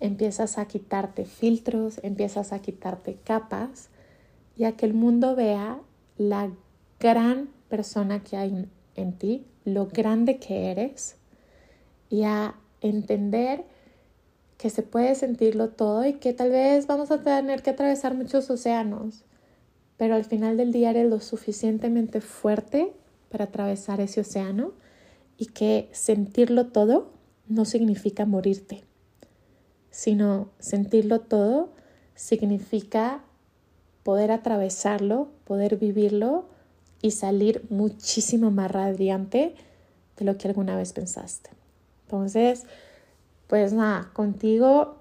empiezas 0.00 0.58
a 0.58 0.66
quitarte 0.66 1.24
filtros, 1.24 2.00
empiezas 2.02 2.52
a 2.52 2.60
quitarte 2.60 3.18
capas 3.24 3.88
y 4.56 4.64
a 4.64 4.72
que 4.72 4.86
el 4.86 4.94
mundo 4.94 5.36
vea 5.36 5.80
la 6.16 6.50
gran 7.00 7.48
persona 7.68 8.22
que 8.22 8.36
hay 8.36 8.68
en 8.94 9.12
ti, 9.12 9.46
lo 9.64 9.86
grande 9.86 10.38
que 10.38 10.70
eres 10.70 11.16
y 12.10 12.22
a 12.24 12.54
entender 12.80 13.64
que 14.56 14.70
se 14.70 14.82
puede 14.82 15.14
sentirlo 15.14 15.70
todo 15.70 16.04
y 16.04 16.14
que 16.14 16.32
tal 16.32 16.50
vez 16.50 16.86
vamos 16.86 17.10
a 17.10 17.22
tener 17.22 17.62
que 17.62 17.70
atravesar 17.70 18.14
muchos 18.14 18.50
océanos, 18.50 19.24
pero 19.96 20.16
al 20.16 20.24
final 20.24 20.56
del 20.56 20.72
día 20.72 20.90
eres 20.90 21.08
lo 21.08 21.20
suficientemente 21.20 22.20
fuerte 22.20 22.92
para 23.28 23.44
atravesar 23.44 24.00
ese 24.00 24.20
océano 24.20 24.72
y 25.36 25.46
que 25.46 25.88
sentirlo 25.92 26.66
todo 26.66 27.12
no 27.46 27.64
significa 27.64 28.26
morirte, 28.26 28.84
sino 29.90 30.48
sentirlo 30.58 31.20
todo 31.20 31.70
significa 32.14 33.22
poder 34.02 34.30
atravesarlo, 34.30 35.28
poder 35.44 35.76
vivirlo 35.76 36.46
y 37.02 37.12
salir 37.12 37.64
muchísimo 37.70 38.50
más 38.50 38.70
radiante 38.70 39.54
de 40.16 40.24
lo 40.24 40.36
que 40.36 40.48
alguna 40.48 40.76
vez 40.76 40.92
pensaste. 40.92 41.50
Entonces, 42.04 42.64
pues 43.46 43.72
nada, 43.72 44.10
contigo, 44.12 44.96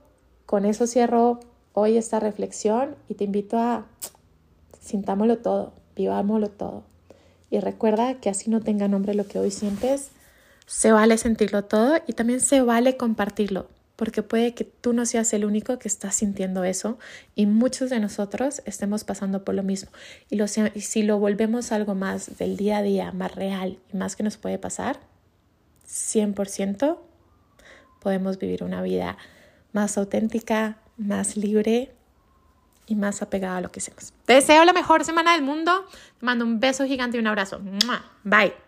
con 0.46 0.66
eso 0.66 0.88
cierro 0.88 1.40
hoy 1.74 1.98
esta 1.98 2.20
reflexión 2.20 2.96
y 3.08 3.16
te 3.16 3.24
invito 3.24 3.58
a 3.58 3.86
sintámoslo 4.82 5.38
todo, 5.40 5.74
vivámoslo 5.96 6.50
todo. 6.50 6.84
Y 7.50 7.60
recuerda 7.60 8.16
que 8.16 8.30
así 8.30 8.50
no 8.50 8.62
tenga 8.62 8.88
nombre 8.88 9.14
lo 9.14 9.26
que 9.28 9.40
hoy 9.40 9.52
sientes, 9.52 10.12
se 10.66 10.92
vale 10.92 11.18
sentirlo 11.18 11.64
todo 11.64 11.96
y 12.08 12.14
también 12.14 12.42
se 12.42 12.62
vale 12.62 12.98
compartirlo, 12.98 13.68
porque 13.98 14.24
puede 14.24 14.54
que 14.54 14.64
tú 14.64 14.94
no 14.94 15.06
seas 15.06 15.34
el 15.34 15.44
único 15.44 15.80
que 15.80 15.90
está 15.90 16.12
sintiendo 16.12 16.64
eso 16.64 16.98
y 17.36 17.48
muchos 17.48 17.90
de 17.90 18.00
nosotros 18.00 18.62
estemos 18.66 19.04
pasando 19.04 19.44
por 19.44 19.56
lo 19.56 19.64
mismo. 19.64 19.92
Y, 20.30 20.42
y 20.42 20.82
si 20.82 21.04
lo 21.04 21.20
volvemos 21.20 21.74
algo 21.74 21.96
más 21.96 22.38
del 22.38 22.56
día 22.56 22.78
a 22.78 22.82
día, 22.84 23.12
más 23.12 23.36
real 23.36 23.80
y 23.92 23.98
más 23.98 24.16
que 24.16 24.24
nos 24.24 24.38
puede 24.38 24.60
pasar, 24.60 25.00
100% 25.90 27.00
podemos 28.00 28.38
vivir 28.38 28.64
una 28.64 28.82
vida 28.82 29.18
más 29.74 29.98
auténtica, 29.98 30.78
más 30.98 31.36
libre 31.36 31.92
y 32.86 32.96
más 32.96 33.22
apegada 33.22 33.58
a 33.58 33.62
lo 33.62 33.72
que 33.72 33.80
hacemos. 33.80 34.14
Te 34.26 34.34
deseo 34.34 34.64
la 34.64 34.74
mejor 34.74 35.04
semana 35.04 35.34
del 35.34 35.42
mundo. 35.42 35.86
Te 36.20 36.26
mando 36.26 36.46
un 36.46 36.60
beso 36.60 36.86
gigante 36.86 37.18
y 37.18 37.20
un 37.20 37.28
abrazo. 37.28 37.60
Bye. 38.24 38.67